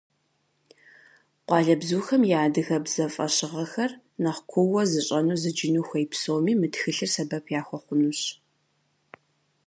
[1.47, 8.21] Къуалэбзухэм я адыгэбзэ фӏэщыгъэхэр нэхъ куууэ зыщӏэну, зыджыну хуей псоми мы тхылъыр сэбэп яхуэхъунущ.